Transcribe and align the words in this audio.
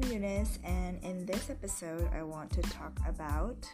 I'm 0.00 0.12
Eunice, 0.12 0.58
and 0.64 0.96
in 1.04 1.26
this 1.26 1.50
episode, 1.50 2.08
I 2.16 2.22
want 2.22 2.48
to 2.56 2.62
talk 2.62 2.96
about. 3.04 3.68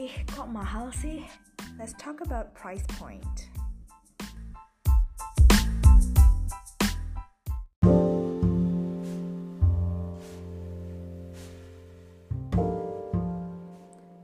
Ih, 0.00 0.24
kok 0.32 0.48
mahal 0.48 0.88
sih? 0.96 1.28
Let's 1.76 1.92
talk 2.00 2.24
about 2.24 2.56
price 2.56 2.88
point. 2.96 3.52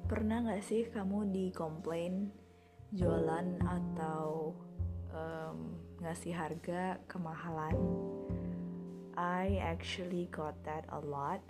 Pernah 0.09 0.49
nggak 0.49 0.65
sih 0.65 0.89
kamu 0.89 1.29
dikomplain 1.29 2.33
jualan 2.97 3.47
atau 3.69 4.57
um, 5.13 5.77
ngasih 6.01 6.33
harga 6.33 6.97
kemahalan? 7.05 7.77
I 9.21 9.61
actually 9.61 10.29
got 10.31 10.55
that 10.65 10.87
a 10.93 10.99
lot. 10.99 11.43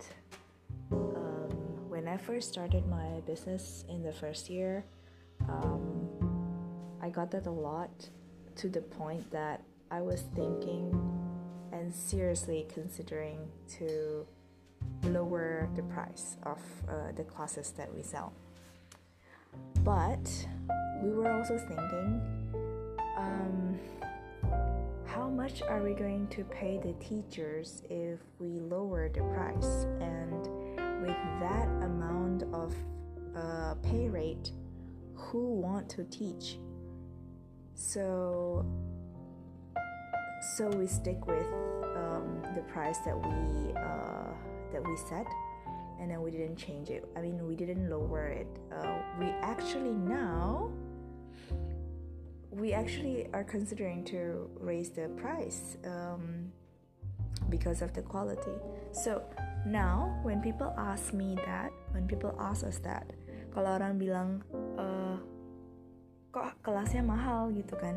Um, 0.91 1.51
when 1.87 2.05
I 2.05 2.17
first 2.17 2.49
started 2.51 2.85
my 2.85 3.21
business 3.25 3.85
in 3.87 4.03
the 4.03 4.11
first 4.11 4.49
year, 4.49 4.83
um, 5.47 6.09
I 7.01 7.09
got 7.09 7.31
that 7.31 7.45
a 7.45 7.51
lot 7.51 8.09
to 8.57 8.67
the 8.67 8.81
point 8.81 9.31
that 9.31 9.63
I 9.89 10.01
was 10.01 10.23
thinking 10.35 10.91
and 11.71 11.95
seriously 11.95 12.67
considering 12.73 13.39
to 13.77 14.27
lower 15.03 15.69
the 15.73 15.83
price 15.83 16.35
of 16.43 16.59
uh, 16.89 17.13
the 17.15 17.23
classes 17.23 17.71
that 17.77 17.87
we 17.95 18.03
sell. 18.03 18.33
But 19.85 20.27
we 21.01 21.11
were 21.11 21.31
also 21.31 21.57
thinking, 21.57 22.21
um, 23.15 23.79
how 25.21 25.29
much 25.29 25.61
are 25.61 25.83
we 25.83 25.93
going 25.93 26.25
to 26.29 26.43
pay 26.45 26.79
the 26.83 26.93
teachers 26.93 27.83
if 27.91 28.17
we 28.39 28.59
lower 28.59 29.07
the 29.07 29.21
price? 29.35 29.85
And 29.99 30.47
with 31.05 31.21
that 31.39 31.67
amount 31.83 32.41
of 32.51 32.73
uh, 33.35 33.75
pay 33.83 34.09
rate, 34.09 34.51
who 35.13 35.61
want 35.61 35.87
to 35.89 36.05
teach? 36.05 36.57
So, 37.75 38.65
so 40.55 40.69
we 40.69 40.87
stick 40.87 41.27
with 41.27 41.45
um, 41.97 42.41
the 42.55 42.63
price 42.73 42.97
that 43.05 43.15
we 43.15 43.73
uh, 43.73 44.31
that 44.73 44.83
we 44.83 44.97
set, 45.07 45.27
and 45.99 46.09
then 46.09 46.23
we 46.23 46.31
didn't 46.31 46.55
change 46.55 46.89
it. 46.89 47.07
I 47.15 47.21
mean, 47.21 47.45
we 47.45 47.55
didn't 47.55 47.91
lower 47.91 48.25
it. 48.25 48.47
Uh, 48.75 48.97
we 49.19 49.27
actually 49.43 49.93
now 49.93 50.71
we 52.51 52.73
actually 52.73 53.27
are 53.33 53.43
considering 53.43 54.03
to 54.11 54.49
raise 54.59 54.91
the 54.91 55.07
price 55.15 55.77
um, 55.87 56.51
because 57.49 57.81
of 57.81 57.93
the 57.93 58.01
quality. 58.03 58.55
So 58.91 59.23
now 59.65 60.19
when 60.23 60.41
people 60.41 60.75
ask 60.77 61.13
me 61.13 61.35
that, 61.47 61.71
when 61.91 62.07
people 62.07 62.35
ask 62.39 62.67
us 62.67 62.77
that, 62.83 63.07
kalau 63.55 63.79
orang 63.79 63.95
bilang 63.99 64.43
uh, 64.75 65.15
kok 66.31 66.59
kelasnya 66.63 67.03
mahal 67.03 67.51
gitu 67.55 67.75
kan, 67.79 67.95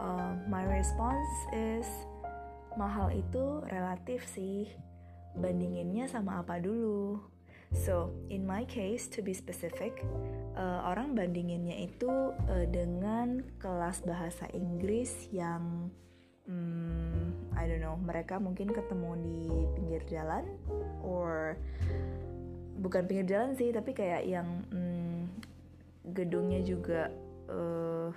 uh, 0.00 0.32
my 0.48 0.64
response 0.64 1.28
is 1.52 1.88
mahal 2.80 3.12
itu 3.12 3.60
relatif 3.68 4.24
sih, 4.32 4.68
bandinginnya 5.36 6.08
sama 6.08 6.40
apa 6.40 6.56
dulu. 6.56 7.20
So, 7.70 8.10
in 8.28 8.42
my 8.42 8.66
case, 8.66 9.06
to 9.14 9.22
be 9.22 9.30
specific, 9.30 10.02
uh, 10.58 10.82
orang 10.90 11.14
bandinginnya 11.14 11.86
itu 11.86 12.34
uh, 12.34 12.66
dengan 12.66 13.46
kelas 13.62 14.02
bahasa 14.02 14.50
Inggris 14.50 15.30
yang, 15.30 15.86
um, 16.50 17.30
I 17.54 17.70
don't 17.70 17.78
know, 17.78 17.94
mereka 17.94 18.42
mungkin 18.42 18.74
ketemu 18.74 19.10
di 19.22 19.40
pinggir 19.78 20.02
jalan, 20.10 20.50
or 21.06 21.54
bukan 22.82 23.06
pinggir 23.06 23.38
jalan 23.38 23.54
sih, 23.54 23.70
tapi 23.70 23.94
kayak 23.94 24.26
yang 24.26 24.66
um, 24.74 25.30
gedungnya 26.10 26.66
juga 26.66 27.06
uh, 27.46 28.10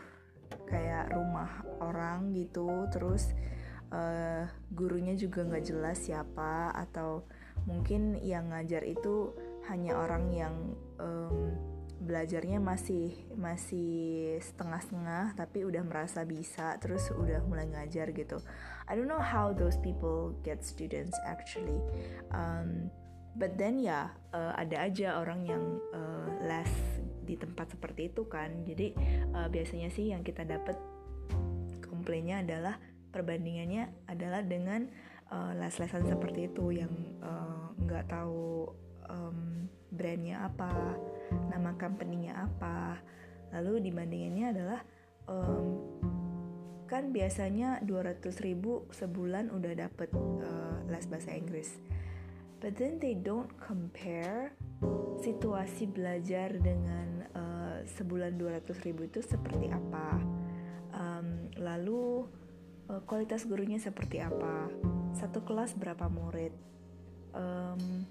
kayak 0.66 1.14
rumah 1.14 1.62
orang 1.78 2.34
gitu, 2.34 2.90
terus 2.90 3.30
uh, 3.94 4.50
gurunya 4.74 5.14
juga 5.14 5.46
nggak 5.46 5.66
jelas 5.70 6.02
siapa 6.02 6.74
atau 6.74 7.22
mungkin 7.64 8.20
yang 8.20 8.52
ngajar 8.52 8.84
itu 8.84 9.32
hanya 9.72 9.96
orang 9.96 10.32
yang 10.36 10.56
um, 11.00 11.56
belajarnya 12.04 12.60
masih 12.60 13.16
masih 13.40 14.36
setengah-setengah 14.44 15.40
tapi 15.40 15.64
udah 15.64 15.88
merasa 15.88 16.28
bisa 16.28 16.76
terus 16.84 17.08
udah 17.16 17.40
mulai 17.48 17.64
ngajar 17.72 18.12
gitu. 18.12 18.44
I 18.92 19.00
don't 19.00 19.08
know 19.08 19.24
how 19.24 19.56
those 19.56 19.80
people 19.80 20.36
get 20.44 20.68
students 20.68 21.16
actually. 21.24 21.80
Um, 22.36 22.92
but 23.40 23.56
then 23.56 23.80
ya 23.80 24.12
uh, 24.36 24.52
ada 24.60 24.84
aja 24.92 25.24
orang 25.24 25.48
yang 25.48 25.64
uh, 25.96 26.28
les 26.44 26.72
di 27.24 27.40
tempat 27.40 27.72
seperti 27.72 28.12
itu 28.12 28.28
kan. 28.28 28.68
Jadi 28.68 28.92
uh, 29.32 29.48
biasanya 29.48 29.88
sih 29.88 30.12
yang 30.12 30.28
kita 30.28 30.44
dapat 30.44 30.76
komplainnya 31.88 32.44
adalah 32.44 32.76
perbandingannya 33.16 34.12
adalah 34.12 34.44
dengan 34.44 34.92
uh, 35.34 35.58
les-lesan 35.58 36.06
seperti 36.06 36.54
itu 36.54 36.70
yang 36.78 36.94
nggak 37.82 38.06
uh, 38.06 38.10
tahu 38.10 38.70
um, 39.10 39.66
brandnya 39.90 40.46
apa, 40.46 40.98
nama 41.50 41.74
company-nya 41.78 42.46
apa. 42.46 43.02
Lalu 43.54 43.90
dibandinginnya 43.90 44.54
adalah 44.54 44.82
um, 45.30 45.82
kan 46.90 47.10
biasanya 47.10 47.82
200 47.86 48.22
ribu 48.46 48.86
sebulan 48.94 49.50
udah 49.50 49.74
dapet 49.74 50.14
uh, 50.14 50.82
les 50.90 51.06
bahasa 51.10 51.34
Inggris. 51.34 51.70
But 52.62 52.80
then 52.80 52.98
they 52.98 53.14
don't 53.18 53.52
compare 53.60 54.56
situasi 55.20 55.92
belajar 55.92 56.56
dengan 56.58 57.28
uh, 57.36 57.78
sebulan 58.00 58.40
200 58.40 58.86
ribu 58.88 59.08
itu 59.08 59.20
seperti 59.20 59.68
apa. 59.68 60.22
Um, 60.94 61.52
lalu 61.60 62.24
uh, 62.88 63.02
kualitas 63.04 63.44
gurunya 63.44 63.82
seperti 63.82 64.24
apa. 64.24 64.72
Satu 65.14 65.46
kelas 65.46 65.78
berapa 65.78 66.10
murid. 66.10 66.54
Um, 67.34 68.06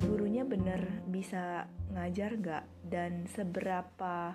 gurunya 0.00 0.48
bener 0.48 1.04
bisa 1.08 1.68
ngajar 1.92 2.40
gak 2.40 2.64
dan 2.88 3.28
seberapa 3.36 4.32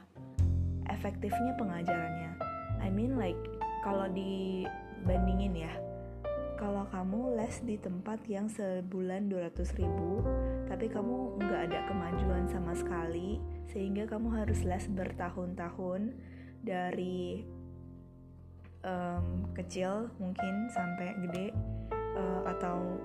efektifnya 0.86 1.58
pengajarannya 1.58 2.38
I 2.86 2.90
mean 2.94 3.18
like 3.18 3.40
kalau 3.82 4.06
dibandingin 4.14 5.66
ya 5.66 5.74
kalau 6.56 6.88
kamu 6.88 7.36
les 7.36 7.60
di 7.66 7.76
tempat 7.82 8.22
yang 8.30 8.48
sebulan 8.48 9.28
200 9.28 9.80
ribu 9.82 10.22
tapi 10.70 10.88
kamu 10.88 11.42
nggak 11.42 11.62
ada 11.72 11.80
kemajuan 11.90 12.48
sama 12.48 12.72
sekali 12.78 13.42
sehingga 13.70 14.08
kamu 14.08 14.32
harus 14.32 14.64
les 14.64 14.86
bertahun-tahun 14.88 16.16
dari 16.64 17.44
um, 18.86 19.50
kecil 19.58 20.08
mungkin 20.22 20.70
sampai 20.72 21.18
gede 21.26 21.52
uh, 22.16 22.42
atau 22.56 23.02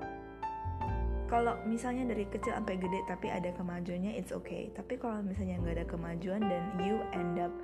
kalau 1.31 1.55
misalnya 1.63 2.11
dari 2.11 2.27
kecil 2.27 2.53
sampai 2.59 2.75
gede 2.77 3.07
tapi 3.07 3.31
ada 3.31 3.55
kemajuannya 3.55 4.19
it's 4.19 4.35
okay. 4.35 4.67
Tapi 4.75 4.99
kalau 4.99 5.23
misalnya 5.23 5.63
nggak 5.63 5.75
ada 5.79 5.87
kemajuan 5.87 6.43
dan 6.43 6.75
you 6.83 6.99
end 7.15 7.39
up 7.39 7.55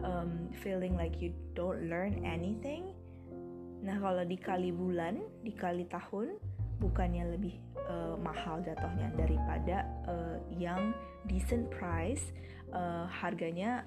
um, 0.00 0.48
feeling 0.64 0.96
like 0.96 1.20
you 1.20 1.28
don't 1.52 1.88
learn 1.92 2.24
anything 2.24 2.96
nah 3.82 3.98
kalau 3.98 4.22
dikali 4.22 4.70
bulan 4.70 5.18
dikali 5.42 5.82
tahun 5.90 6.38
bukannya 6.78 7.34
lebih 7.34 7.58
uh, 7.90 8.14
mahal 8.22 8.62
jatuhnya 8.62 9.10
daripada 9.18 9.90
uh, 10.06 10.38
yang 10.54 10.94
decent 11.26 11.66
price 11.66 12.30
uh, 12.70 13.10
harganya 13.10 13.82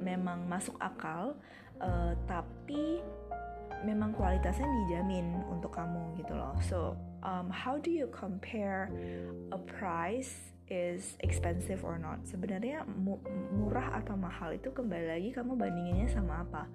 memang 0.00 0.48
masuk 0.48 0.76
akal 0.80 1.36
uh, 1.80 2.12
tapi 2.28 3.00
memang 3.84 4.16
kualitasnya 4.16 4.64
dijamin 4.64 5.44
untuk 5.50 5.76
kamu 5.76 6.16
gitu 6.18 6.32
loh 6.36 6.56
so 6.64 6.96
um, 7.24 7.48
how 7.50 7.80
do 7.80 7.90
you 7.90 8.06
compare 8.12 8.92
a 9.50 9.58
price 9.58 10.54
is 10.68 11.16
expensive 11.20 11.84
or 11.84 11.98
not? 11.98 12.24
Sebenarnya 12.24 12.88
mu 12.88 13.20
murah 13.52 14.00
atau 14.00 14.16
mahal 14.16 14.56
itu 14.56 14.72
kembali 14.72 15.06
lagi 15.12 15.28
kamu 15.36 15.56
bandinginnya 15.56 16.08
sama 16.08 16.44
apa? 16.44 16.68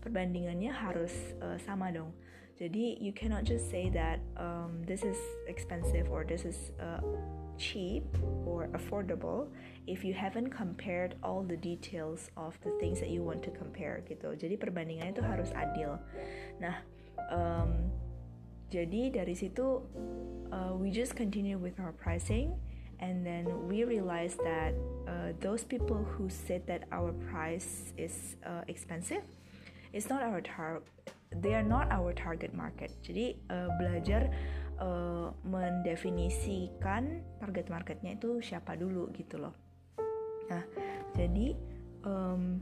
Perbandingannya 0.00 0.72
harus 0.72 1.12
uh, 1.40 1.56
sama 1.60 1.92
dong. 1.92 2.12
Jadi 2.54 3.02
you 3.02 3.10
cannot 3.10 3.42
just 3.42 3.66
say 3.68 3.90
that 3.90 4.22
um, 4.38 4.80
this 4.86 5.02
is 5.02 5.18
expensive 5.50 6.06
or 6.06 6.22
this 6.22 6.46
is 6.46 6.70
uh, 6.78 7.02
cheap 7.56 8.04
or 8.46 8.68
affordable 8.72 9.48
if 9.86 10.04
you 10.04 10.14
haven't 10.14 10.50
compared 10.50 11.16
all 11.22 11.42
the 11.42 11.56
details 11.56 12.30
of 12.36 12.58
the 12.64 12.70
things 12.80 13.00
that 13.00 13.10
you 13.10 13.22
want 13.22 13.42
to 13.42 13.50
compare 13.52 14.02
gitu. 14.08 14.32
Jadi 14.34 14.56
perbandingannya 14.56 15.12
itu 15.12 15.24
harus 15.24 15.50
adil. 15.52 16.00
Nah, 16.58 16.80
um, 17.30 17.92
jadi 18.74 19.12
dari 19.12 19.34
situ 19.38 19.86
uh, 20.50 20.72
we 20.74 20.90
just 20.90 21.14
continue 21.14 21.54
with 21.54 21.78
our 21.78 21.94
pricing 21.94 22.56
and 22.98 23.26
then 23.26 23.46
we 23.68 23.84
realize 23.84 24.36
that 24.42 24.74
uh, 25.06 25.30
those 25.40 25.62
people 25.62 26.02
who 26.02 26.26
said 26.26 26.66
that 26.66 26.84
our 26.90 27.12
price 27.30 27.92
is 27.96 28.36
uh, 28.46 28.62
expensive 28.66 29.22
it's 29.92 30.08
not 30.08 30.22
our 30.22 30.40
tar 30.40 30.82
they 31.42 31.54
are 31.54 31.62
not 31.62 31.90
our 31.90 32.10
target 32.14 32.54
market 32.54 32.90
jadi 33.02 33.34
uh, 33.50 33.70
belajar 33.78 34.30
uh, 34.78 35.30
mendefinisikan 35.44 37.22
target 37.38 37.66
marketnya 37.70 38.16
itu 38.16 38.40
siapa 38.40 38.74
dulu 38.74 39.10
gitu 39.14 39.38
loh. 39.38 39.54
Nah, 40.50 40.64
jadi 41.16 41.56
um, 42.04 42.60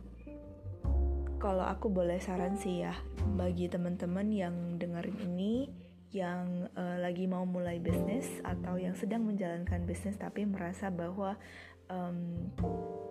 kalau 1.42 1.66
aku 1.66 1.90
boleh 1.90 2.22
saran 2.22 2.54
sih 2.54 2.86
ya 2.86 2.94
bagi 3.34 3.66
teman-teman 3.66 4.30
yang 4.30 4.54
dengerin 4.78 5.18
ini 5.26 5.66
yang 6.12 6.68
uh, 6.76 7.00
lagi 7.00 7.24
mau 7.24 7.42
mulai 7.48 7.80
bisnis 7.80 8.28
atau 8.44 8.76
yang 8.76 8.92
sedang 8.94 9.24
menjalankan 9.24 9.88
bisnis 9.88 10.14
tapi 10.20 10.44
merasa 10.44 10.92
bahwa 10.92 11.40
um, 11.88 12.52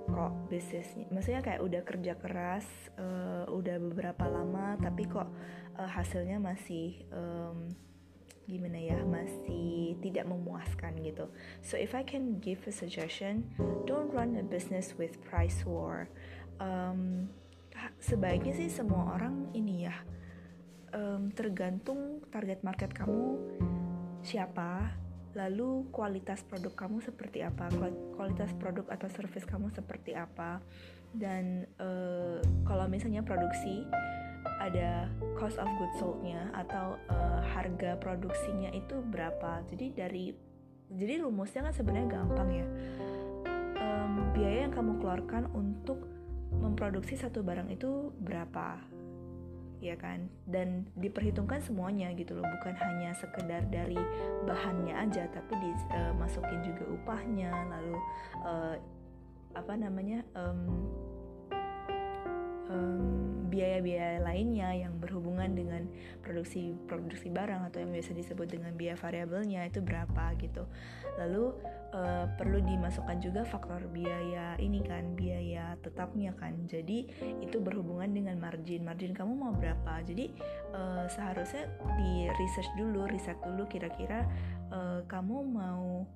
kok 0.08 0.34
bisnisnya, 0.48 1.10
maksudnya 1.10 1.42
kayak 1.42 1.66
udah 1.66 1.82
kerja 1.82 2.14
keras, 2.22 2.68
uh, 3.02 3.50
udah 3.50 3.82
beberapa 3.82 4.30
lama 4.30 4.78
tapi 4.78 5.10
kok 5.10 5.28
uh, 5.82 5.90
hasilnya 5.90 6.38
masih 6.38 7.04
um, 7.10 7.74
gimana 8.52 8.76
ya 8.76 9.00
masih 9.08 9.96
tidak 10.04 10.28
memuaskan 10.28 11.00
gitu. 11.00 11.32
So 11.64 11.80
if 11.80 11.96
I 11.96 12.04
can 12.04 12.44
give 12.44 12.68
a 12.68 12.74
suggestion, 12.76 13.48
don't 13.88 14.12
run 14.12 14.36
a 14.36 14.44
business 14.44 14.92
with 15.00 15.16
price 15.24 15.64
war. 15.64 16.12
Um, 16.60 17.32
sebaiknya 17.98 18.54
sih 18.54 18.70
semua 18.70 19.18
orang 19.18 19.50
ini 19.56 19.88
ya 19.90 19.96
um, 20.94 21.32
tergantung 21.34 22.22
target 22.30 22.62
market 22.62 22.92
kamu 22.94 23.40
siapa 24.22 24.94
lalu 25.32 25.88
kualitas 25.96 26.44
produk 26.44 26.76
kamu 26.76 27.00
seperti 27.00 27.40
apa 27.40 27.72
kualitas 28.20 28.52
produk 28.60 28.84
atau 28.92 29.08
service 29.08 29.48
kamu 29.48 29.72
seperti 29.72 30.12
apa 30.12 30.60
dan 31.16 31.68
uh, 31.80 32.44
kalau 32.68 32.88
misalnya 32.92 33.24
produksi 33.24 33.88
ada 34.62 35.10
cost 35.34 35.58
of 35.58 35.66
goods 35.82 35.98
sold-nya 35.98 36.54
atau 36.54 37.02
uh, 37.10 37.42
harga 37.42 37.98
produksinya 37.98 38.70
itu 38.70 39.02
berapa. 39.10 39.66
Jadi 39.66 39.86
dari 39.98 40.26
jadi 40.92 41.24
rumusnya 41.26 41.66
kan 41.66 41.74
sebenarnya 41.74 42.08
gampang 42.22 42.50
ya. 42.52 42.68
Um, 43.82 44.30
biaya 44.38 44.70
yang 44.70 44.74
kamu 44.76 45.02
keluarkan 45.02 45.50
untuk 45.58 46.06
memproduksi 46.54 47.18
satu 47.18 47.42
barang 47.42 47.74
itu 47.74 48.14
berapa? 48.22 48.78
Ya 49.82 49.98
kan? 49.98 50.30
Dan 50.46 50.86
diperhitungkan 50.94 51.64
semuanya 51.66 52.14
gitu 52.14 52.38
loh. 52.38 52.46
Bukan 52.46 52.78
hanya 52.78 53.18
sekedar 53.18 53.66
dari 53.74 53.98
bahannya 54.46 54.94
aja 54.94 55.26
tapi 55.34 55.58
dimasukin 55.58 56.62
uh, 56.62 56.66
juga 56.70 56.84
upahnya 57.02 57.50
lalu 57.50 57.98
uh, 58.46 58.76
apa 59.52 59.74
namanya 59.76 60.24
um, 60.38 60.88
biaya-biaya 63.52 64.24
lainnya 64.24 64.72
yang 64.72 64.96
berhubungan 64.96 65.52
dengan 65.52 65.84
produksi 66.24 66.72
produksi 66.88 67.28
barang 67.28 67.68
atau 67.68 67.84
yang 67.84 67.92
biasa 67.92 68.16
disebut 68.16 68.48
dengan 68.48 68.72
biaya 68.80 68.96
variabelnya 68.96 69.68
itu 69.68 69.84
berapa 69.84 70.32
gitu. 70.40 70.64
Lalu 71.20 71.52
uh, 71.92 72.26
perlu 72.40 72.64
dimasukkan 72.64 73.20
juga 73.20 73.44
faktor 73.44 73.92
biaya 73.92 74.56
ini 74.56 74.80
kan 74.80 75.20
biaya 75.20 75.76
tetapnya 75.84 76.32
kan. 76.40 76.56
Jadi 76.72 77.12
itu 77.44 77.60
berhubungan 77.60 78.08
dengan 78.16 78.40
margin. 78.40 78.88
Margin 78.88 79.12
kamu 79.12 79.34
mau 79.36 79.52
berapa? 79.52 80.00
Jadi 80.08 80.32
uh, 80.72 81.06
seharusnya 81.12 81.68
di 82.00 82.32
research 82.40 82.72
dulu, 82.80 83.04
riset 83.12 83.36
dulu 83.44 83.68
kira-kira 83.68 84.24
uh, 84.72 85.04
kamu 85.12 85.44
mau 85.44 86.08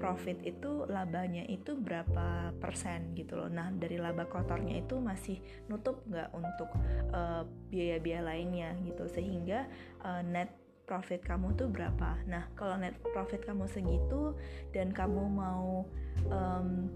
profit 0.00 0.40
itu 0.48 0.88
labanya 0.88 1.44
itu 1.44 1.76
berapa 1.76 2.56
persen 2.56 3.12
gitu 3.12 3.36
loh. 3.36 3.50
Nah 3.52 3.68
dari 3.74 4.00
laba 4.00 4.24
kotornya 4.24 4.80
itu 4.80 4.96
masih 4.96 5.38
nutup 5.68 6.00
nggak 6.08 6.32
untuk 6.32 6.70
eh, 7.12 7.42
biaya-biaya 7.68 8.22
lainnya 8.24 8.70
gitu 8.84 9.04
sehingga 9.12 9.68
uh, 10.00 10.24
net 10.24 10.48
profit 10.88 11.20
kamu 11.20 11.52
tuh 11.52 11.68
berapa. 11.68 12.16
Nah 12.24 12.48
kalau 12.56 12.80
net 12.80 12.96
profit 13.12 13.44
kamu 13.44 13.68
segitu 13.68 14.32
dan 14.72 14.88
kamu 14.88 15.28
mau 15.28 15.84
um, 16.32 16.88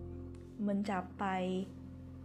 mencapai 0.56 1.68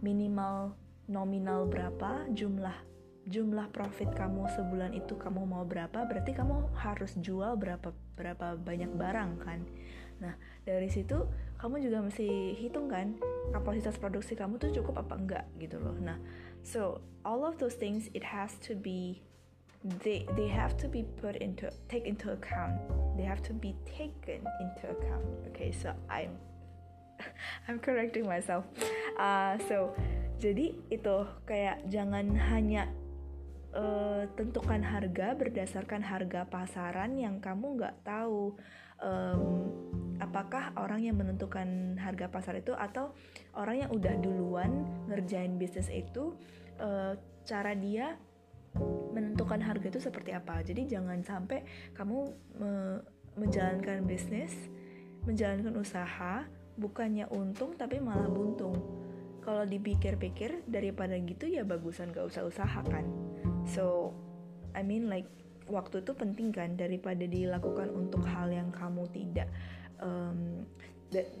minimal 0.00 0.72
nominal 1.10 1.68
berapa 1.68 2.24
jumlah 2.32 2.88
jumlah 3.28 3.68
profit 3.76 4.08
kamu 4.16 4.48
sebulan 4.56 4.96
itu 4.96 5.12
kamu 5.20 5.44
mau 5.44 5.60
berapa 5.60 6.08
berarti 6.08 6.32
kamu 6.32 6.72
harus 6.80 7.12
jual 7.20 7.60
berapa 7.60 7.92
berapa 8.16 8.56
banyak 8.56 8.88
barang 8.96 9.32
kan 9.44 9.60
Nah, 10.18 10.34
dari 10.66 10.90
situ 10.90 11.26
kamu 11.58 11.82
juga 11.82 11.98
mesti 12.02 12.54
hitung 12.54 12.86
kan 12.86 13.18
kapasitas 13.50 13.98
produksi 13.98 14.38
kamu 14.38 14.62
tuh 14.62 14.70
cukup 14.70 15.02
apa 15.02 15.14
enggak 15.18 15.46
gitu 15.58 15.78
loh. 15.82 15.94
Nah, 15.98 16.18
so 16.62 17.02
all 17.26 17.42
of 17.42 17.58
those 17.58 17.74
things 17.74 18.10
it 18.14 18.22
has 18.22 18.54
to 18.62 18.78
be 18.78 19.22
they 20.02 20.26
they 20.34 20.50
have 20.50 20.74
to 20.78 20.90
be 20.90 21.06
put 21.22 21.38
into 21.38 21.70
take 21.86 22.06
into 22.06 22.34
account. 22.34 22.78
They 23.14 23.26
have 23.26 23.42
to 23.46 23.54
be 23.54 23.74
taken 23.86 24.42
into 24.42 24.84
account. 24.90 25.26
Okay, 25.50 25.70
so 25.70 25.94
I'm 26.10 26.34
I'm 27.66 27.78
correcting 27.78 28.26
myself. 28.26 28.66
Uh, 29.18 29.58
so 29.66 29.94
jadi 30.38 30.78
itu 30.90 31.16
kayak 31.46 31.82
jangan 31.90 32.30
hanya 32.54 32.86
uh, 33.74 34.26
tentukan 34.38 34.82
harga 34.82 35.34
berdasarkan 35.34 36.02
harga 36.06 36.46
pasaran 36.46 37.18
yang 37.18 37.42
kamu 37.42 37.78
nggak 37.78 37.96
tahu 38.06 38.54
um, 39.02 39.70
apakah 40.18 40.74
orang 40.74 41.06
yang 41.06 41.16
menentukan 41.18 41.98
harga 41.98 42.26
pasar 42.28 42.58
itu 42.58 42.74
atau 42.74 43.14
orang 43.54 43.86
yang 43.86 43.90
udah 43.94 44.14
duluan 44.18 44.86
ngerjain 45.06 45.56
bisnis 45.56 45.86
itu 45.90 46.34
uh, 46.82 47.14
cara 47.46 47.72
dia 47.74 48.18
menentukan 49.14 49.58
harga 49.58 49.88
itu 49.88 50.00
seperti 50.02 50.34
apa? 50.34 50.60
Jadi 50.62 50.86
jangan 50.86 51.24
sampai 51.24 51.64
kamu 51.94 52.18
me 52.58 52.72
menjalankan 53.38 54.02
bisnis 54.02 54.50
menjalankan 55.22 55.78
usaha 55.78 56.42
bukannya 56.74 57.30
untung 57.30 57.78
tapi 57.78 58.02
malah 58.02 58.26
buntung. 58.26 58.74
Kalau 59.42 59.64
dipikir-pikir 59.64 60.66
daripada 60.68 61.14
gitu 61.22 61.48
ya 61.48 61.62
bagusan 61.62 62.10
gak 62.10 62.26
usah 62.26 62.42
usaha 62.44 62.80
kan. 62.84 63.06
So 63.64 64.12
I 64.74 64.82
mean 64.82 65.06
like 65.06 65.26
waktu 65.68 66.04
itu 66.04 66.12
penting 66.16 66.48
kan 66.50 66.74
daripada 66.74 67.24
dilakukan 67.24 67.88
untuk 67.92 68.24
hal 68.24 68.48
yang 68.52 68.72
kamu 68.72 69.04
tidak 69.12 69.48
um, 70.02 70.64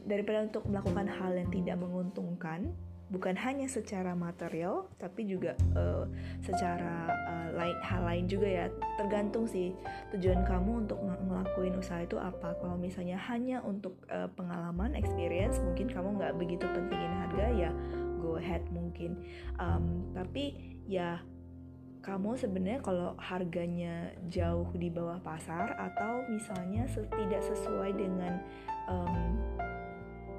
daripada 0.08 0.48
untuk 0.48 0.64
melakukan 0.64 1.08
hal 1.08 1.36
yang 1.36 1.50
tidak 1.52 1.76
menguntungkan 1.76 2.72
bukan 3.08 3.32
hanya 3.40 3.64
secara 3.64 4.12
material 4.12 4.84
tapi 5.00 5.24
juga 5.24 5.56
uh, 5.72 6.04
secara 6.44 7.08
uh, 7.08 7.48
lain 7.56 7.76
hal 7.80 8.02
lain 8.04 8.24
juga 8.28 8.48
ya. 8.48 8.66
Tergantung 9.00 9.48
sih 9.48 9.72
tujuan 10.12 10.44
kamu 10.44 10.84
untuk 10.84 11.00
ng 11.00 11.16
ngelakuin 11.28 11.74
usaha 11.80 12.04
itu 12.04 12.20
apa. 12.20 12.52
Kalau 12.60 12.76
misalnya 12.76 13.16
hanya 13.32 13.64
untuk 13.64 13.96
uh, 14.12 14.28
pengalaman 14.36 14.92
experience 14.92 15.56
mungkin 15.64 15.88
kamu 15.88 16.20
nggak 16.20 16.36
begitu 16.36 16.64
pentingin 16.68 17.12
harga 17.24 17.46
ya 17.56 17.70
go 18.20 18.36
ahead 18.36 18.60
mungkin. 18.68 19.16
Um, 19.56 20.12
tapi 20.12 20.76
ya 20.84 21.24
kamu 22.00 22.38
sebenarnya 22.38 22.80
kalau 22.80 23.12
harganya 23.18 24.14
jauh 24.30 24.70
di 24.74 24.88
bawah 24.88 25.18
pasar 25.20 25.74
atau 25.76 26.24
misalnya 26.30 26.86
tidak 26.88 27.42
sesuai 27.42 27.90
dengan 27.94 28.40
um, 28.88 29.36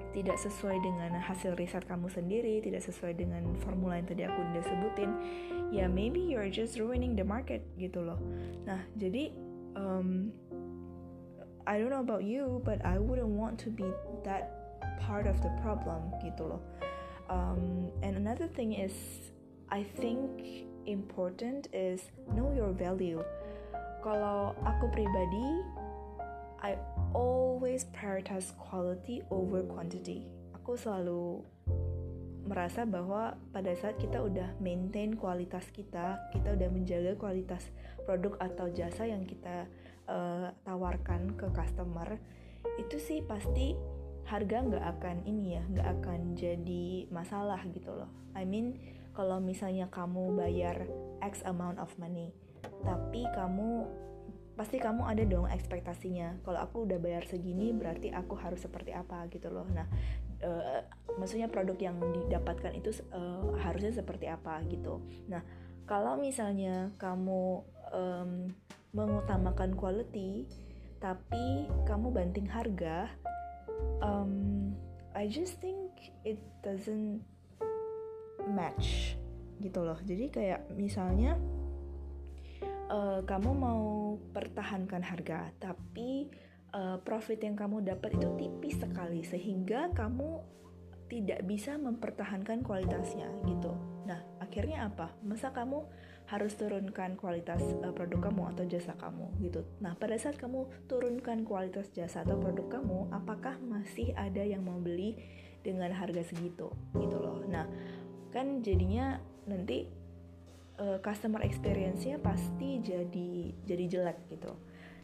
tidak 0.09 0.41
sesuai 0.41 0.81
dengan 0.81 1.21
hasil 1.21 1.53
riset 1.53 1.85
kamu 1.85 2.09
sendiri, 2.09 2.59
tidak 2.65 2.81
sesuai 2.81 3.13
dengan 3.13 3.45
formula 3.61 4.01
yang 4.01 4.09
tadi 4.09 4.25
aku 4.25 4.39
udah 4.41 4.63
sebutin, 4.65 5.11
ya 5.69 5.85
maybe 5.85 6.17
you're 6.17 6.49
just 6.49 6.81
ruining 6.81 7.13
the 7.13 7.23
market 7.23 7.61
gitu 7.77 8.01
loh. 8.01 8.17
Nah, 8.65 8.81
jadi 8.97 9.29
um, 9.77 10.33
I 11.69 11.77
don't 11.77 11.93
know 11.93 12.01
about 12.01 12.25
you, 12.25 12.65
but 12.65 12.81
I 12.81 12.97
wouldn't 12.97 13.37
want 13.37 13.61
to 13.63 13.69
be 13.69 13.85
that 14.25 14.49
part 14.97 15.29
of 15.29 15.37
the 15.45 15.53
problem 15.61 16.09
gitu 16.25 16.57
loh. 16.57 16.61
Um, 17.29 17.93
and 18.01 18.17
another 18.17 18.49
thing 18.49 18.73
is, 18.73 18.93
I 19.69 19.85
think 20.01 20.65
important 20.89 21.69
is 21.69 22.01
know 22.33 22.49
your 22.51 22.73
value. 22.73 23.21
Kalau 24.01 24.57
aku 24.65 24.89
pribadi, 24.89 25.61
I 26.59 26.75
always 27.13 27.85
prioritize 27.93 28.51
quality 28.57 29.21
over 29.29 29.63
quantity. 29.63 30.27
Aku 30.57 30.75
selalu 30.75 31.45
merasa 32.49 32.81
bahwa 32.83 33.37
pada 33.53 33.69
saat 33.77 34.01
kita 34.01 34.25
udah 34.25 34.57
maintain 34.57 35.13
kualitas 35.13 35.69
kita, 35.69 36.17
kita 36.33 36.57
udah 36.57 36.69
menjaga 36.73 37.13
kualitas 37.13 37.61
produk 38.09 38.41
atau 38.41 38.73
jasa 38.73 39.05
yang 39.05 39.21
kita 39.21 39.69
uh, 40.09 40.49
tawarkan 40.65 41.37
ke 41.37 41.45
customer, 41.53 42.17
itu 42.81 42.97
sih 42.97 43.21
pasti 43.21 43.77
harga 44.25 44.65
nggak 44.65 44.85
akan 44.97 45.17
ini 45.29 45.61
ya, 45.61 45.63
nggak 45.69 45.87
akan 46.01 46.19
jadi 46.33 47.05
masalah 47.13 47.61
gitu 47.69 47.93
loh. 47.93 48.09
I 48.33 48.49
mean 48.49 48.81
kalau 49.19 49.43
misalnya 49.43 49.91
kamu 49.91 50.31
bayar 50.39 50.87
X 51.19 51.43
amount 51.43 51.75
of 51.83 51.91
money 51.99 52.31
tapi 52.87 53.27
kamu 53.35 53.83
pasti 54.55 54.75
kamu 54.75 55.07
ada 55.07 55.23
dong 55.23 55.47
ekspektasinya. 55.47 56.43
Kalau 56.43 56.59
aku 56.59 56.83
udah 56.83 56.99
bayar 56.99 57.23
segini 57.23 57.71
berarti 57.71 58.11
aku 58.11 58.35
harus 58.35 58.59
seperti 58.63 58.91
apa 58.91 59.23
gitu 59.31 59.47
loh. 59.47 59.63
Nah 59.71 59.87
uh, 60.43 60.83
maksudnya 61.15 61.47
produk 61.47 61.79
yang 61.79 61.95
didapatkan 62.11 62.75
itu 62.75 62.91
uh, 63.15 63.55
harusnya 63.59 63.91
seperti 63.91 64.27
apa 64.27 64.59
gitu. 64.67 64.99
Nah 65.31 65.43
kalau 65.87 66.19
misalnya 66.19 66.91
kamu 66.99 67.63
um, 67.91 68.51
mengutamakan 68.95 69.75
quality 69.75 70.47
tapi 70.99 71.67
kamu 71.87 72.11
banting 72.11 72.47
harga 72.47 73.07
um, 74.03 74.75
I 75.15 75.31
just 75.31 75.63
think 75.63 76.11
it 76.27 76.39
doesn't 76.63 77.23
match 78.51 79.15
gitu 79.59 79.83
loh 79.83 79.99
jadi 80.03 80.25
kayak 80.31 80.61
misalnya 80.75 81.35
uh, 82.89 83.21
kamu 83.23 83.51
mau 83.53 84.15
pertahankan 84.33 85.03
harga 85.03 85.53
tapi 85.59 86.31
uh, 86.73 86.97
profit 87.01 87.41
yang 87.41 87.55
kamu 87.57 87.85
dapat 87.85 88.17
itu 88.17 88.29
tipis 88.37 88.75
sekali 88.77 89.21
sehingga 89.25 89.93
kamu 89.93 90.59
tidak 91.09 91.41
bisa 91.49 91.73
mempertahankan 91.75 92.61
kualitasnya 92.61 93.25
gitu. 93.49 93.73
Nah, 94.05 94.21
akhirnya 94.37 94.85
apa? 94.93 95.09
Masa 95.25 95.49
kamu 95.49 95.81
harus 96.29 96.53
turunkan 96.53 97.17
kualitas 97.17 97.65
uh, 97.81 97.89
produk 97.89 98.29
kamu 98.29 98.53
atau 98.53 98.63
jasa 98.69 98.93
kamu 98.93 99.33
gitu. 99.41 99.65
Nah, 99.81 99.97
pada 99.97 100.13
saat 100.21 100.37
kamu 100.37 100.69
turunkan 100.85 101.41
kualitas 101.49 101.89
jasa 101.89 102.21
atau 102.21 102.37
produk 102.37 102.79
kamu, 102.79 103.09
apakah 103.09 103.57
masih 103.57 104.13
ada 104.13 104.45
yang 104.45 104.61
mau 104.61 104.77
beli 104.77 105.17
dengan 105.65 105.89
harga 105.91 106.21
segitu 106.21 106.69
gitu 106.93 107.17
loh. 107.17 107.41
Nah, 107.49 107.65
kan 108.29 108.61
jadinya 108.61 109.17
nanti 109.49 109.89
uh, 110.79 110.97
customer 111.01 111.41
experience-nya 111.43 112.21
pasti 112.21 112.79
jadi 112.81 113.31
jadi 113.67 113.85
jelek 113.89 114.19
gitu. 114.31 114.53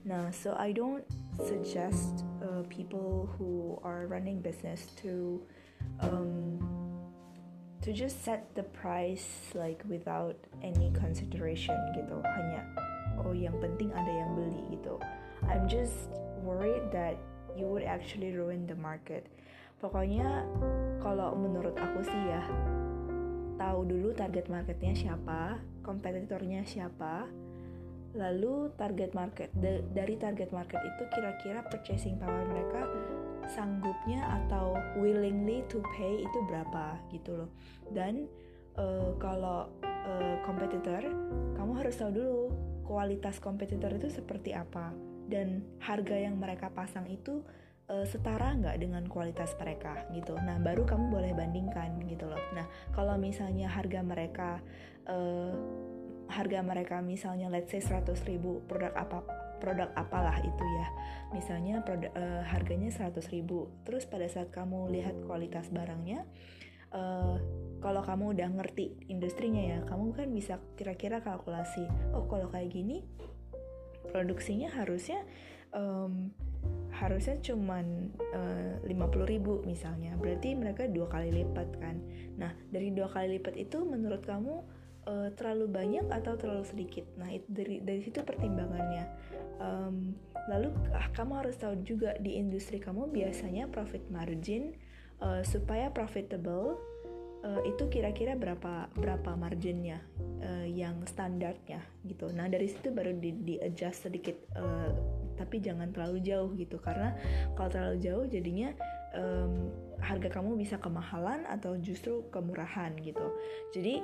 Nah, 0.05 0.29
so 0.29 0.53
I 0.53 0.69
don't 0.69 1.01
suggest 1.41 2.21
uh, 2.37 2.61
people 2.69 3.25
who 3.35 3.81
are 3.81 4.05
running 4.05 4.37
business 4.37 4.93
to 5.01 5.41
um, 5.97 6.61
to 7.81 7.89
just 7.89 8.21
set 8.21 8.53
the 8.53 8.69
price 8.69 9.25
like 9.57 9.81
without 9.89 10.37
any 10.61 10.93
consideration 10.93 11.73
gitu. 11.97 12.21
Hanya 12.21 12.61
oh 13.25 13.33
yang 13.33 13.57
penting 13.57 13.89
ada 13.97 14.13
yang 14.13 14.37
beli 14.37 14.77
gitu. 14.77 15.01
I'm 15.49 15.65
just 15.65 16.13
worried 16.45 16.93
that 16.93 17.17
you 17.57 17.65
would 17.65 17.85
actually 17.85 18.29
ruin 18.37 18.69
the 18.69 18.77
market. 18.77 19.25
Pokoknya 19.81 20.45
kalau 21.01 21.33
menurut 21.33 21.73
aku 21.81 22.05
sih 22.05 22.21
ya 22.29 22.41
tahu 23.55 23.87
dulu 23.87 24.11
target 24.15 24.47
marketnya 24.51 24.93
siapa, 24.95 25.59
kompetitornya 25.81 26.63
siapa, 26.67 27.27
lalu 28.15 28.71
target 28.79 29.11
market 29.11 29.51
dari 29.91 30.15
target 30.15 30.49
market 30.55 30.79
itu 30.79 31.03
kira-kira 31.11 31.59
purchasing 31.67 32.15
power 32.15 32.47
mereka 32.47 32.87
sanggupnya 33.51 34.23
atau 34.43 34.73
willingly 34.97 35.61
to 35.67 35.83
pay 35.93 36.23
itu 36.23 36.39
berapa 36.47 36.97
gitu 37.11 37.45
loh. 37.45 37.49
Dan 37.91 38.25
uh, 38.79 39.13
kalau 39.19 39.69
uh, 39.83 40.35
kompetitor 40.47 41.03
kamu 41.59 41.71
harus 41.75 41.95
tahu 41.99 42.11
dulu 42.15 42.39
kualitas 42.87 43.37
kompetitor 43.43 43.91
itu 43.93 44.09
seperti 44.09 44.55
apa. 44.55 44.95
Dan 45.25 45.65
harga 45.81 46.13
yang 46.13 46.37
mereka 46.37 46.69
pasang 46.69 47.09
itu 47.09 47.41
uh, 47.89 48.05
setara 48.05 48.53
nggak 48.55 48.77
dengan 48.81 49.03
kualitas 49.05 49.53
mereka 49.57 50.05
gitu. 50.13 50.37
Nah 50.37 50.57
baru 50.61 50.85
kamu 50.85 51.11
boleh 51.11 51.31
bandingkan 51.33 52.01
gitu 52.09 52.25
loh. 52.29 52.41
Nah 52.53 52.65
kalau 52.93 53.17
misalnya 53.17 53.69
harga 53.69 54.01
mereka 54.01 54.61
uh, 55.09 55.53
harga 56.29 56.59
mereka 56.65 56.99
misalnya 57.05 57.49
let's 57.53 57.69
say 57.69 57.81
100 57.81 58.17
ribu 58.25 58.65
produk 58.65 58.93
apa 58.97 59.21
produk 59.61 59.89
apalah 59.95 60.37
itu 60.41 60.65
ya 60.65 60.87
misalnya 61.31 61.81
produk 61.85 62.11
uh, 62.17 62.43
harganya 62.43 62.89
100 62.91 63.17
ribu 63.33 63.69
terus 63.85 64.09
pada 64.09 64.25
saat 64.27 64.49
kamu 64.49 64.89
lihat 64.91 65.15
kualitas 65.25 65.69
barangnya 65.69 66.25
uh, 66.91 67.37
kalau 67.79 68.01
kamu 68.01 68.35
udah 68.37 68.49
ngerti 68.57 68.97
industrinya 69.09 69.61
ya 69.61 69.79
kamu 69.85 70.17
kan 70.17 70.27
bisa 70.33 70.57
kira-kira 70.75 71.21
kalkulasi 71.21 71.85
oh 72.17 72.25
kalau 72.25 72.49
kayak 72.49 72.73
gini 72.73 73.05
produksinya 74.09 74.69
harusnya 74.73 75.21
um, 75.73 76.33
harusnya 76.95 77.37
cuman 77.43 78.15
uh, 78.31 78.79
50 78.87 79.27
ribu 79.27 79.59
misalnya 79.67 80.15
berarti 80.15 80.55
mereka 80.55 80.87
dua 80.87 81.11
kali 81.11 81.29
lipat 81.43 81.69
kan 81.77 81.99
nah 82.39 82.55
dari 82.71 82.95
dua 82.95 83.11
kali 83.11 83.39
lipat 83.39 83.59
itu 83.59 83.83
menurut 83.83 84.23
kamu 84.23 84.63
uh, 85.05 85.29
terlalu 85.37 85.65
banyak 85.69 86.05
atau 86.09 86.33
terlalu 86.35 86.65
sedikit. 86.65 87.05
Nah, 87.15 87.29
itu 87.31 87.45
dari 87.49 87.81
dari 87.81 88.01
situ 88.01 88.21
pertimbangannya. 88.25 89.05
Um, 89.61 90.17
lalu 90.51 90.69
ah, 90.93 91.07
kamu 91.15 91.41
harus 91.41 91.55
tahu 91.57 91.79
juga 91.81 92.13
di 92.19 92.37
industri 92.37 92.77
kamu 92.77 93.09
biasanya 93.09 93.71
profit 93.71 94.03
margin 94.11 94.75
uh, 95.23 95.41
supaya 95.41 95.89
profitable 95.89 96.75
uh, 97.41 97.61
itu 97.65 97.87
kira-kira 97.87 98.35
berapa 98.35 98.91
berapa 98.93 99.31
marginnya 99.39 100.03
uh, 100.43 100.67
yang 100.67 101.01
standarnya 101.07 101.81
gitu. 102.03 102.29
Nah, 102.35 102.51
dari 102.51 102.67
situ 102.67 102.91
baru 102.91 103.15
di, 103.15 103.31
di 103.41 103.55
adjust 103.63 104.11
sedikit 104.11 104.35
uh, 104.59 104.91
tapi 105.35 105.61
jangan 105.61 105.91
terlalu 105.91 106.23
jauh 106.23 106.51
gitu 106.55 106.79
karena 106.79 107.15
kalau 107.53 107.69
terlalu 107.71 107.97
jauh 108.01 108.25
jadinya 108.27 108.73
um, 109.15 109.71
harga 109.99 110.31
kamu 110.31 110.59
bisa 110.59 110.75
kemahalan 110.79 111.47
atau 111.47 111.79
justru 111.79 112.27
kemurahan 112.31 112.95
gitu. 112.99 113.25
Jadi 113.71 114.03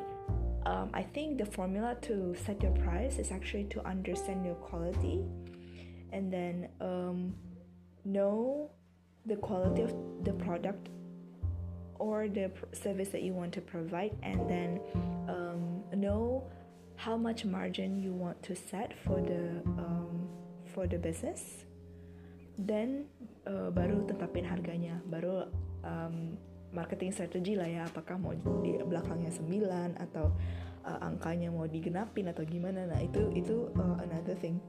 um, 0.65 0.89
I 0.93 1.03
think 1.03 1.37
the 1.37 1.47
formula 1.47 1.97
to 2.07 2.35
set 2.35 2.61
your 2.63 2.75
price 2.83 3.19
is 3.19 3.31
actually 3.31 3.65
to 3.75 3.83
understand 3.87 4.45
your 4.45 4.59
quality 4.59 5.23
and 6.11 6.31
then 6.31 6.67
um, 6.79 7.33
know 8.05 8.69
the 9.25 9.35
quality 9.37 9.83
of 9.83 9.93
the 10.23 10.33
product 10.33 10.89
or 11.99 12.27
the 12.27 12.49
service 12.73 13.09
that 13.09 13.21
you 13.21 13.33
want 13.33 13.53
to 13.53 13.61
provide 13.61 14.11
and 14.23 14.49
then 14.49 14.81
um, 15.29 15.83
know 15.95 16.43
how 16.95 17.17
much 17.17 17.45
margin 17.45 18.01
you 18.01 18.11
want 18.13 18.41
to 18.43 18.55
set 18.55 18.93
for 19.05 19.21
the 19.21 19.61
um, 19.77 20.20
for 20.71 20.87
the 20.87 20.97
business 20.97 21.67
then 22.59 23.09
uh, 23.47 23.73
baru 23.73 24.05
tetapin 24.05 24.45
harganya. 24.45 24.99
Baru 25.07 25.47
um, 25.81 26.37
marketing 26.71 27.11
strategy 27.11 27.57
lah 27.57 27.67
ya 27.67 27.81
apakah 27.87 28.15
mau 28.15 28.35
di 28.35 28.77
belakangnya 28.79 29.31
9 29.33 29.97
atau 29.97 30.31
uh, 30.85 30.99
angkanya 31.03 31.51
mau 31.51 31.67
digenapin 31.67 32.29
atau 32.29 32.43
gimana. 32.45 32.85
Nah 32.87 32.99
itu 33.01 33.31
itu 33.33 33.71
uh, 33.75 33.97
another 34.03 34.37
thing 34.37 34.59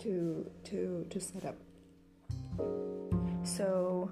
to 0.00 0.44
to 0.62 1.04
to 1.08 1.18
set 1.18 1.44
up. 1.44 1.56
So 3.42 4.08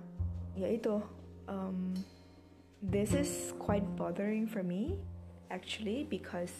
ya 0.58 0.70
itu 0.70 1.02
um, 1.46 1.94
this 2.82 3.12
is 3.12 3.54
quite 3.62 3.84
bothering 3.96 4.46
for 4.50 4.62
me 4.62 4.98
actually 5.54 6.06
because 6.08 6.52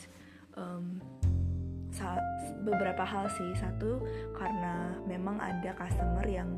um, 0.55 1.03
beberapa 2.65 3.05
hal 3.05 3.29
sih. 3.29 3.53
Satu 3.55 4.01
karena 4.35 4.97
memang 5.05 5.39
ada 5.39 5.77
customer 5.77 6.25
yang 6.25 6.57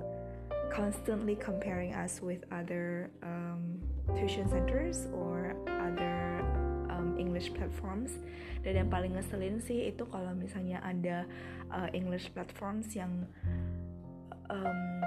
constantly 0.70 1.34
comparing 1.34 1.94
us 1.94 2.22
with 2.22 2.42
other 2.54 3.10
um, 3.22 3.78
tuition 4.14 4.46
centers 4.46 5.10
or 5.12 5.58
other 5.66 6.42
um, 6.88 7.18
English 7.18 7.50
platforms. 7.52 8.22
Dan 8.62 8.86
yang 8.86 8.88
paling 8.90 9.14
ngeselin 9.14 9.58
sih 9.62 9.90
itu 9.90 10.06
kalau 10.10 10.34
misalnya 10.34 10.82
ada 10.82 11.26
uh, 11.70 11.88
English 11.92 12.30
platforms 12.34 12.94
yang 12.94 13.26
um, 14.50 15.02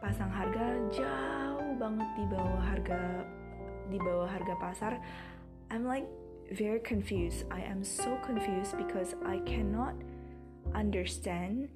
pasang 0.00 0.28
harga 0.28 0.66
jauh 0.92 1.72
banget 1.78 2.08
di 2.18 2.24
bawah 2.28 2.62
harga 2.62 3.00
di 3.90 3.98
bawah 3.98 4.28
harga 4.30 4.54
pasar 4.60 4.92
I'm 5.72 5.88
like 5.88 6.06
very 6.52 6.80
confused. 6.80 7.48
I 7.50 7.64
am 7.64 7.82
so 7.82 8.20
confused 8.20 8.76
because 8.76 9.16
I 9.24 9.40
cannot 9.48 9.94
understand 10.74 11.68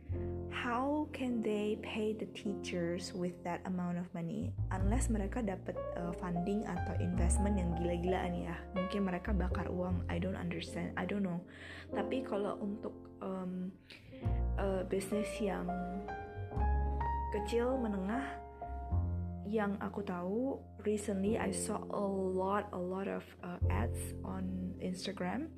how 0.50 1.06
can 1.12 1.42
they 1.42 1.78
pay 1.82 2.12
the 2.16 2.26
teachers 2.32 3.12
with 3.12 3.36
that 3.44 3.60
amount 3.66 3.98
of 3.98 4.08
money 4.14 4.50
unless 4.72 5.06
mereka 5.12 5.44
dapat 5.44 5.76
uh, 5.94 6.10
funding 6.16 6.64
atau 6.64 6.96
investment 6.98 7.60
yang 7.60 7.70
gila-gilaan 7.76 8.32
ya. 8.34 8.56
Mungkin 8.74 9.06
mereka 9.06 9.30
bakar 9.36 9.68
uang 9.68 10.02
I 10.08 10.18
don't 10.18 10.38
understand 10.38 10.96
I 10.96 11.04
don't 11.04 11.22
know. 11.22 11.44
Tapi 11.92 12.24
kalau 12.24 12.58
untuk 12.58 12.94
um, 13.22 13.70
uh, 14.58 14.82
bisnis 14.88 15.28
yang 15.38 15.68
kecil 17.36 17.76
menengah 17.76 18.24
yang 19.46 19.78
aku 19.78 20.02
tahu 20.02 20.58
recently 20.82 21.38
I 21.38 21.54
saw 21.54 21.78
a 21.94 22.02
lot 22.10 22.66
a 22.74 22.80
lot 22.80 23.06
of 23.06 23.22
uh, 23.46 23.62
ads 23.70 24.18
on 24.26 24.74
Instagram 24.82 25.54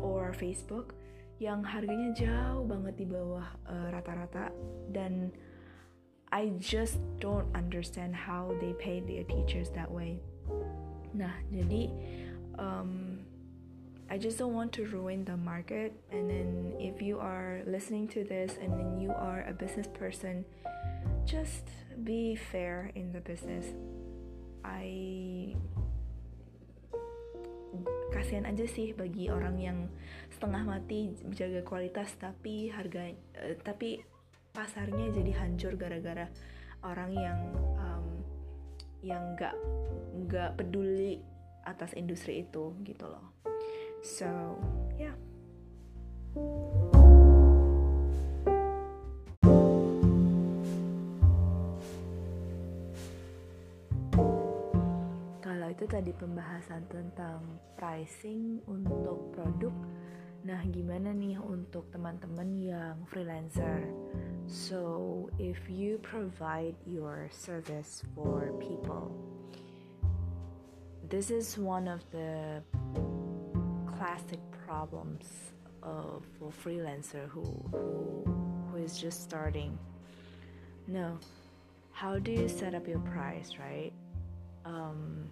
or 0.00 0.32
Facebook 0.32 0.96
yang 1.36 1.60
harganya 1.60 2.16
jauh 2.16 2.64
banget 2.64 2.96
di 2.96 3.06
bawah 3.06 3.44
uh, 3.68 3.88
rata-rata 3.92 4.48
dan 4.88 5.32
I 6.32 6.52
just 6.58 6.98
don't 7.22 7.46
understand 7.54 8.16
how 8.16 8.50
they 8.58 8.74
pay 8.76 9.00
their 9.00 9.22
teachers 9.24 9.70
that 9.78 9.86
way. 9.86 10.18
Nah, 11.14 11.32
jadi 11.54 11.88
um, 12.58 13.22
I 14.10 14.18
just 14.18 14.38
don't 14.38 14.54
want 14.54 14.72
to 14.74 14.86
ruin 14.86 15.24
the 15.24 15.36
market. 15.36 15.94
And 16.10 16.28
then 16.30 16.74
if 16.78 17.00
you 17.00 17.18
are 17.18 17.62
listening 17.66 18.08
to 18.08 18.24
this 18.24 18.58
and 18.60 18.72
then 18.74 19.00
you 19.00 19.10
are 19.10 19.44
a 19.48 19.52
business 19.52 19.86
person, 19.86 20.44
just 21.24 21.70
be 22.04 22.36
fair 22.36 22.90
in 22.94 23.12
the 23.12 23.20
business. 23.20 23.66
I 24.64 25.54
kasihan 28.14 28.46
aja 28.48 28.64
sih 28.64 28.94
bagi 28.94 29.28
orang 29.28 29.56
yang 29.58 29.78
setengah 30.32 30.62
mati 30.64 31.14
menjaga 31.24 31.60
kualitas 31.66 32.12
tapi 32.16 32.70
harga 32.70 33.12
uh, 33.40 33.54
tapi 33.62 34.00
pasarnya 34.54 35.12
jadi 35.12 35.32
hancur 35.36 35.76
gara-gara 35.76 36.30
orang 36.80 37.12
yang 37.12 37.38
um, 37.76 38.06
yang 39.04 39.22
nggak 39.36 39.54
nggak 40.26 40.50
peduli 40.56 41.20
atas 41.66 41.92
industri 41.98 42.46
itu 42.46 42.72
gitu 42.86 43.04
loh. 43.04 43.34
So 44.00 44.56
yeah 44.96 45.16
itu 55.76 55.84
tadi 55.84 56.08
pembahasan 56.16 56.88
tentang 56.88 57.60
pricing 57.76 58.64
untuk 58.64 59.28
produk 59.36 59.76
Nah, 60.46 60.62
gimana 60.70 61.10
nih 61.10 61.42
untuk 61.42 61.90
teman-teman 61.90 62.54
yang 62.54 63.02
freelancer? 63.10 63.82
So, 64.46 65.26
if 65.42 65.58
you 65.66 65.98
provide 66.06 66.78
your 66.86 67.26
service 67.34 68.06
for 68.14 68.54
people, 68.62 69.10
this 71.10 71.34
is 71.34 71.58
one 71.58 71.90
of 71.90 71.98
the 72.14 72.62
classic 73.90 74.38
problems 74.54 75.50
of 75.82 76.22
a 76.38 76.54
freelancer 76.54 77.26
who 77.26 77.42
who 77.74 78.22
who 78.70 78.78
is 78.78 78.94
just 78.94 79.26
starting. 79.26 79.74
No, 80.86 81.18
how 81.90 82.22
do 82.22 82.30
you 82.30 82.46
set 82.46 82.70
up 82.70 82.86
your 82.86 83.02
price, 83.02 83.58
right? 83.58 83.90
Um, 84.62 85.26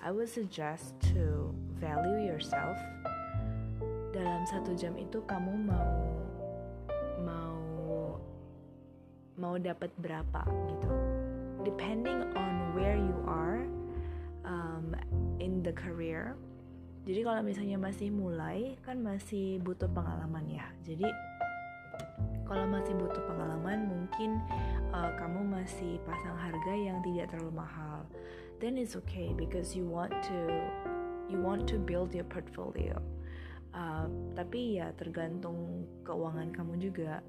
I 0.00 0.08
would 0.08 0.32
suggest 0.32 0.96
to 1.12 1.52
value 1.76 2.24
yourself. 2.24 2.80
Dalam 4.16 4.48
satu 4.48 4.72
jam 4.72 4.96
itu 4.96 5.20
kamu 5.28 5.52
mau 5.68 5.92
mau 7.20 7.60
mau 9.36 9.54
dapat 9.60 9.92
berapa 10.00 10.40
gitu. 10.72 10.88
Depending 11.68 12.32
on 12.32 12.72
where 12.72 12.96
you 12.96 13.12
are 13.28 13.68
um, 14.48 14.96
in 15.36 15.60
the 15.60 15.76
career. 15.76 16.32
Jadi 17.04 17.20
kalau 17.20 17.44
misalnya 17.44 17.76
masih 17.76 18.08
mulai 18.08 18.80
kan 18.80 19.04
masih 19.04 19.60
butuh 19.60 19.88
pengalaman 19.92 20.48
ya. 20.48 20.64
Jadi 20.80 21.04
kalau 22.48 22.64
masih 22.72 22.96
butuh 22.96 23.20
pengalaman 23.28 23.84
mungkin 23.84 24.40
uh, 24.96 25.12
kamu 25.20 25.44
masih 25.60 26.00
pasang 26.08 26.34
harga 26.40 26.72
yang 26.72 27.04
tidak 27.04 27.36
terlalu 27.36 27.60
mahal 27.60 28.08
then 28.60 28.76
it's 28.76 28.94
okay 28.94 29.32
because 29.36 29.74
you 29.74 29.86
want 29.86 30.12
to 30.28 30.38
you 31.28 31.38
want 31.40 31.66
to 31.68 31.78
build 31.78 32.14
your 32.14 32.24
portfolio. 32.28 33.00
Uh, 33.72 34.10
tapi 34.36 34.82
ya 34.82 34.92
tergantung 35.00 35.88
keuangan 36.04 36.52
kamu 36.52 36.76
juga. 36.76 37.24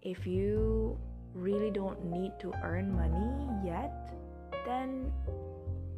If 0.00 0.24
you 0.24 0.96
really 1.36 1.68
don't 1.68 2.08
need 2.08 2.32
to 2.40 2.54
earn 2.64 2.88
money 2.88 3.28
yet 3.60 3.92
then 4.64 5.12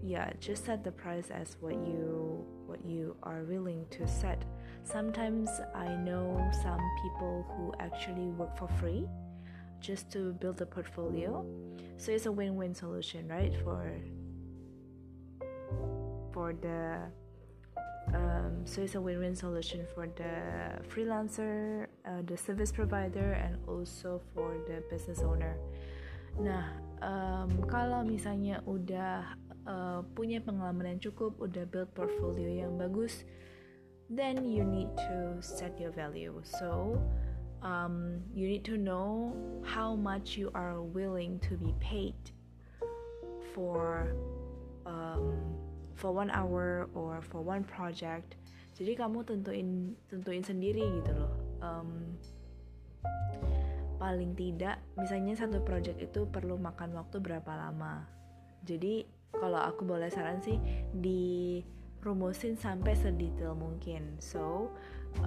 yeah 0.03 0.33
just 0.41 0.67
set 0.67 0.83
the 0.83 0.91
price 0.91 1.31
as 1.31 1.55
what 1.61 1.77
you 1.87 2.43
what 2.67 2.83
you 2.83 3.15
are 3.23 3.47
willing 3.47 3.87
to 3.95 4.09
set. 4.09 4.43
Sometimes 4.83 5.53
i 5.77 5.93
know 6.03 6.41
some 6.65 6.83
people 7.05 7.45
who 7.55 7.71
actually 7.79 8.33
work 8.35 8.57
for 8.57 8.67
free 8.81 9.07
just 9.79 10.11
to 10.17 10.33
build 10.41 10.59
a 10.61 10.67
portfolio. 10.67 11.45
So 12.01 12.13
it's 12.13 12.27
a 12.27 12.33
win-win 12.33 12.75
solution 12.75 13.29
right 13.29 13.53
for 13.63 13.93
for 16.51 16.59
the 16.59 17.07
um, 18.17 18.67
so 18.67 18.83
it's 18.83 18.97
a 18.97 19.01
win-win 19.01 19.37
solution 19.37 19.87
for 19.95 20.09
the 20.19 20.83
freelancer, 20.91 21.87
uh, 22.05 22.23
the 22.27 22.37
service 22.37 22.73
provider, 22.73 23.39
and 23.39 23.57
also 23.69 24.21
for 24.35 24.57
the 24.67 24.83
business 24.91 25.21
owner. 25.23 25.55
Nah, 26.41 26.75
um, 27.07 27.55
kalau 27.71 28.03
misalnya 28.03 28.67
udah 28.67 29.31
uh, 29.63 30.03
punya 30.19 30.43
pengalaman 30.43 30.99
yang 30.99 30.99
cukup, 30.99 31.39
udah 31.39 31.63
build 31.71 31.95
portfolio 31.95 32.67
yang 32.67 32.75
bagus, 32.75 33.23
then 34.11 34.43
you 34.43 34.67
need 34.67 34.91
to 34.99 35.39
set 35.39 35.79
your 35.79 35.95
value. 35.95 36.35
So 36.43 36.99
um, 37.63 38.27
you 38.35 38.51
need 38.51 38.67
to 38.67 38.75
know 38.75 39.39
how 39.63 39.95
much 39.95 40.35
you 40.35 40.51
are 40.59 40.83
willing 40.83 41.39
to 41.47 41.55
be 41.55 41.79
paid 41.79 42.19
for. 43.55 44.11
Um, 44.83 45.70
for 46.01 46.17
one 46.17 46.33
hour 46.33 46.89
or 46.97 47.21
for 47.21 47.45
one 47.45 47.61
project. 47.69 48.41
Jadi 48.73 48.97
kamu 48.97 49.21
tentuin 49.29 49.93
tentuin 50.09 50.41
sendiri 50.41 50.81
gitu 50.81 51.13
loh. 51.13 51.33
Um, 51.61 52.17
paling 54.01 54.33
tidak 54.33 54.81
misalnya 54.97 55.37
satu 55.37 55.61
project 55.61 56.01
itu 56.01 56.25
perlu 56.25 56.57
makan 56.57 56.97
waktu 56.97 57.21
berapa 57.21 57.53
lama. 57.53 58.09
Jadi 58.65 59.05
kalau 59.37 59.61
aku 59.61 59.85
boleh 59.85 60.09
saran 60.09 60.41
sih 60.41 60.57
di 60.97 61.61
rumusin 62.01 62.57
sampai 62.57 62.97
sedetail 62.97 63.53
mungkin. 63.53 64.17
So 64.25 64.73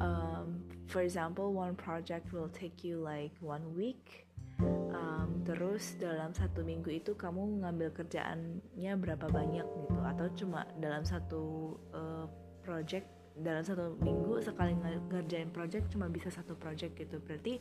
um, 0.02 0.66
for 0.90 1.06
example 1.06 1.54
one 1.54 1.78
project 1.78 2.34
will 2.34 2.50
take 2.50 2.82
you 2.82 2.98
like 2.98 3.38
one 3.46 3.78
week 3.78 4.26
um, 4.62 5.30
terus 5.48 5.96
dalam 5.98 6.34
satu 6.34 6.62
minggu 6.62 6.90
itu 6.94 7.18
kamu 7.18 7.66
ngambil 7.66 7.90
kerjaannya 7.96 8.94
berapa 9.00 9.28
banyak 9.30 9.66
gitu? 9.66 10.00
Atau 10.04 10.28
cuma 10.38 10.68
dalam 10.78 11.02
satu 11.06 11.76
uh, 11.94 12.26
project 12.62 13.10
dalam 13.34 13.66
satu 13.66 13.98
minggu 13.98 14.46
sekali 14.46 14.78
ngerjain 15.10 15.50
project 15.50 15.90
cuma 15.90 16.06
bisa 16.10 16.30
satu 16.30 16.54
project 16.54 16.94
gitu? 16.98 17.18
Berarti 17.24 17.58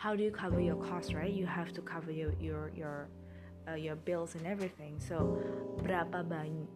how 0.00 0.16
do 0.16 0.24
you 0.24 0.32
cover 0.32 0.58
your 0.58 0.80
cost 0.80 1.12
right? 1.12 1.32
You 1.32 1.44
have 1.44 1.70
to 1.76 1.82
cover 1.84 2.10
your 2.10 2.32
your 2.40 2.72
your 2.72 3.12
uh, 3.68 3.78
your 3.78 3.94
bills 3.94 4.34
and 4.34 4.48
everything. 4.48 4.98
So 4.98 5.38
berapa 5.84 6.24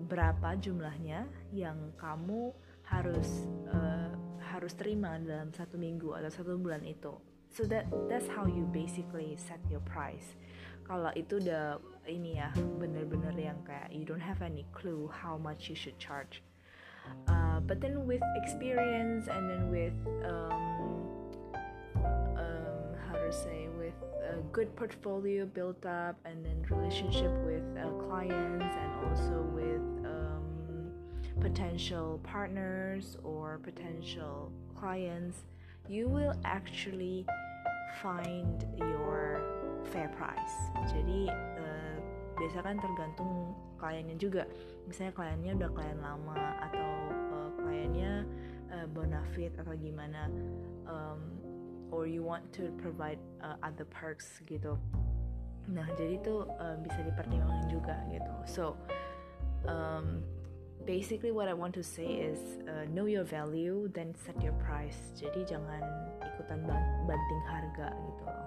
berapa 0.06 0.48
jumlahnya 0.60 1.26
yang 1.50 1.96
kamu 1.98 2.52
harus 2.86 3.48
uh, 3.66 4.14
harus 4.38 4.72
terima 4.78 5.18
dalam 5.18 5.50
satu 5.50 5.74
minggu 5.74 6.14
atau 6.14 6.30
satu 6.30 6.54
bulan 6.54 6.86
itu 6.86 7.12
so 7.56 7.64
that 7.64 7.86
that's 8.08 8.28
how 8.28 8.44
you 8.44 8.68
basically 8.72 9.36
set 9.40 9.58
your 9.72 9.80
price. 9.88 10.36
Kalau 10.84 11.08
itu 11.16 11.40
udah 11.40 11.80
ini 12.04 12.36
ya 12.36 12.52
bener-bener 12.54 13.32
yang 13.34 13.58
kayak 13.64 13.88
you 13.88 14.04
don't 14.04 14.22
have 14.22 14.44
any 14.44 14.68
clue 14.76 15.08
how 15.08 15.40
much 15.40 15.72
you 15.72 15.74
should 15.74 15.96
charge. 15.96 16.44
Uh, 17.26 17.62
but 17.64 17.80
then 17.80 18.04
with 18.04 18.22
experience 18.44 19.30
and 19.30 19.48
then 19.48 19.70
with 19.70 19.96
um, 20.26 21.06
um, 22.36 22.86
how 23.08 23.16
to 23.16 23.32
say 23.32 23.70
with 23.78 23.94
a 24.26 24.42
good 24.52 24.68
portfolio 24.76 25.46
built 25.46 25.80
up 25.86 26.18
and 26.26 26.44
then 26.44 26.58
relationship 26.68 27.30
with 27.46 27.62
uh, 27.78 27.88
clients 28.10 28.74
and 28.74 28.90
also 29.06 29.46
with 29.54 29.86
um, 30.02 30.90
potential 31.38 32.18
partners 32.26 33.16
or 33.22 33.62
potential 33.62 34.50
clients 34.74 35.46
you 35.88 36.08
will 36.08 36.34
actually 36.44 37.24
find 38.02 38.66
your 38.76 39.40
fair 39.92 40.10
price. 40.12 40.56
Jadi 40.90 41.30
uh, 41.30 41.94
biasa 42.36 42.60
kan 42.60 42.76
tergantung 42.76 43.56
kliennya 43.80 44.16
juga. 44.18 44.44
Misalnya 44.84 45.12
kliennya 45.16 45.52
udah 45.56 45.70
klien 45.72 45.98
lama 46.00 46.40
atau 46.70 46.90
uh, 47.32 47.50
kliennya 47.60 48.24
uh, 48.72 48.86
bonafit 48.90 49.52
atau 49.56 49.72
gimana, 49.76 50.28
um, 50.88 51.20
or 51.88 52.04
you 52.04 52.20
want 52.20 52.44
to 52.52 52.74
provide 52.82 53.20
uh, 53.40 53.56
other 53.64 53.86
perks 53.88 54.42
gitu. 54.44 54.76
Nah 55.66 55.86
jadi 55.98 56.20
itu 56.20 56.46
uh, 56.46 56.76
bisa 56.82 57.00
dipertimbangkan 57.02 57.66
juga 57.72 57.96
gitu. 58.12 58.34
So 58.46 58.64
um, 59.66 60.22
basically 60.84 61.32
what 61.32 61.48
I 61.48 61.54
want 61.54 61.74
to 61.74 61.82
say 61.82 62.06
is 62.06 62.38
uh, 62.68 62.84
know 62.92 63.06
your 63.06 63.24
value 63.24 63.88
then 63.94 64.14
set 64.14 64.36
your 64.42 64.52
price 64.60 65.14
jadi 65.16 65.46
jangan 65.46 65.82
ikutan 66.20 66.62
banting 67.06 67.42
harga 67.48 67.90
gitu 67.94 68.24
loh 68.26 68.46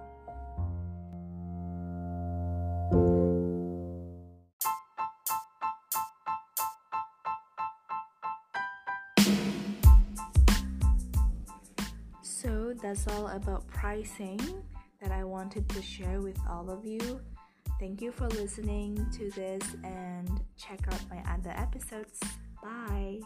So 12.39 12.73
that's 12.81 13.05
all 13.07 13.27
about 13.35 13.67
pricing 13.67 14.39
that 15.01 15.11
I 15.11 15.23
wanted 15.23 15.67
to 15.69 15.81
share 15.81 16.21
with 16.21 16.39
all 16.49 16.71
of 16.71 16.85
you. 16.85 17.19
Thank 17.79 18.01
you 18.01 18.11
for 18.11 18.27
listening 18.27 19.09
to 19.17 19.29
this 19.31 19.63
and 19.85 20.29
check 20.57 20.81
out 20.91 21.01
my 21.09 21.23
other 21.33 21.51
episodes. 21.51 22.19
Bye. 22.61 23.21